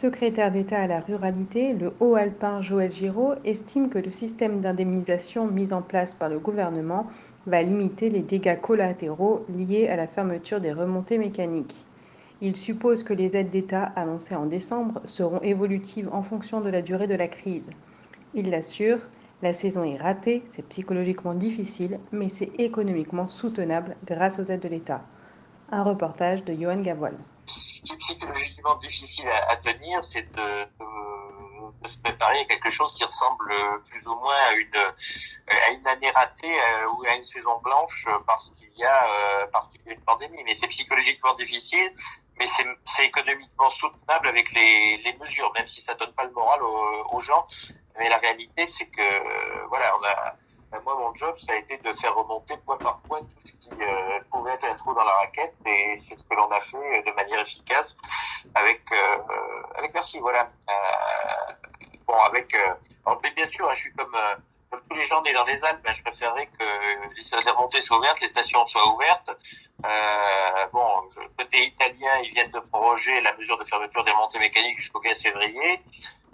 [0.00, 5.48] Secrétaire d'État à la ruralité, le haut alpin Joël Giraud estime que le système d'indemnisation
[5.48, 7.08] mis en place par le gouvernement
[7.48, 11.84] va limiter les dégâts collatéraux liés à la fermeture des remontées mécaniques.
[12.40, 16.80] Il suppose que les aides d'État annoncées en décembre seront évolutives en fonction de la
[16.80, 17.70] durée de la crise.
[18.34, 19.00] Il l'assure,
[19.42, 24.68] la saison est ratée, c'est psychologiquement difficile, mais c'est économiquement soutenable grâce aux aides de
[24.68, 25.02] l'État.
[25.70, 27.18] Un reportage de Johan Gavoil.
[27.44, 30.66] Ce qui est psychologiquement difficile à, tenir, c'est de,
[31.86, 33.52] se préparer à quelque chose qui ressemble
[33.90, 38.72] plus ou moins à une, année ratée euh, ou à une saison blanche parce qu'il
[38.76, 39.46] y a euh,
[39.86, 40.42] y a une pandémie.
[40.44, 41.92] Mais c'est psychologiquement difficile,
[42.38, 47.16] mais c'est économiquement soutenable avec les, mesures, même si ça donne pas le moral aux,
[47.16, 47.44] aux gens.
[47.98, 50.34] Mais la réalité, c'est que voilà, on a
[50.70, 53.52] ben, moi, mon job, ça a été de faire remonter point par point tout ce
[53.54, 56.60] qui euh, pouvait être un trou dans la raquette, et c'est ce que l'on a
[56.60, 57.96] fait de manière efficace
[58.54, 59.18] avec euh,
[59.76, 60.18] avec merci.
[60.18, 60.50] Voilà.
[60.68, 61.52] Euh,
[62.06, 62.54] bon, avec
[63.06, 64.16] alors, bien sûr, hein, je suis comme
[64.70, 67.98] comme tous les gens nés dans les Alpes, ben, je préférerais que les remontées soient
[67.98, 69.30] ouvertes, les stations soient ouvertes.
[69.84, 70.86] Euh, bon,
[71.38, 75.22] côté italien, ils viennent de proroger la mesure de fermeture des montées mécaniques jusqu'au 15
[75.22, 75.80] février.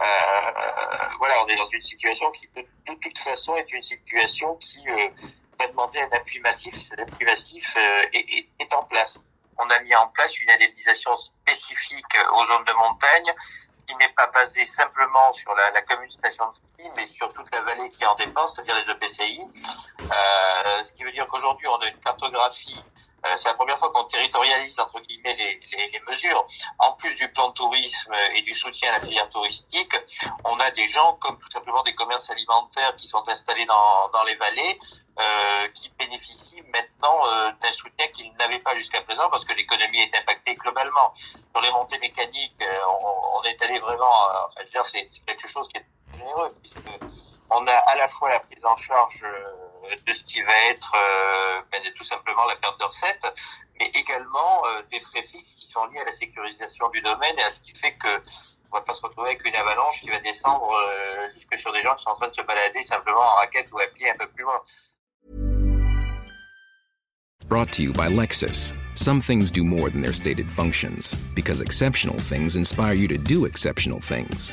[0.00, 4.88] Euh, voilà, on est dans une situation qui, de, toute façon, est une situation qui
[4.88, 5.08] euh,
[5.58, 6.74] va demander un appui massif.
[6.76, 9.24] Cet appui massif euh, est, est, en place.
[9.58, 13.34] On a mis en place une indemnisation spécifique aux zones de montagne
[13.88, 17.62] qui n'est pas basée simplement sur la, la commune de ski, mais sur toute la
[17.62, 19.40] vallée qui en dépend, c'est-à-dire les EPCI.
[20.02, 22.78] Euh, ce qui veut dire qu'aujourd'hui, on a une cartographie
[23.36, 26.44] c'est la première fois qu'on territorialise entre guillemets les, mesures.
[26.78, 29.92] En plus du plan de tourisme et du soutien à la filière touristique,
[30.44, 34.24] on a des gens comme tout simplement des commerces alimentaires qui sont installés dans, dans
[34.24, 34.78] les vallées,
[35.18, 40.00] euh, qui bénéficient maintenant euh, d'un soutien qu'ils n'avaient pas jusqu'à présent parce que l'économie
[40.00, 41.12] est impactée globalement.
[41.52, 44.12] Sur les montées mécaniques, euh, on, on, est allé vraiment,
[44.46, 45.86] enfin je veux dire, c'est quelque chose qui est
[46.16, 46.78] généreux puisque
[47.50, 49.24] on a à la fois la prise en charge
[50.06, 53.26] de ce qui va être euh, ben, tout simplement la perte de recettes,
[53.78, 57.42] mais également euh, des frais fixes qui sont liés à la sécurisation du domaine et
[57.42, 58.22] à ce qui fait que
[58.70, 61.82] on va pas se retrouver avec une avalanche qui va descendre euh, jusque sur des
[61.82, 64.16] gens qui sont en train de se balader simplement en raquette ou à pied un
[64.16, 64.60] peu plus loin.
[67.48, 68.74] Brought to you by Lexus.
[68.94, 73.46] Some things do more than their stated functions, because exceptional things inspire you to do
[73.46, 74.52] exceptional things.